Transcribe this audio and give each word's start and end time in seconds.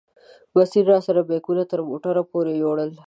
بصیر 0.53 0.85
راسره 0.91 1.21
بیکونه 1.29 1.63
تر 1.71 1.79
موټره 1.89 2.21
پورې 2.31 2.51
یوړل. 2.61 2.89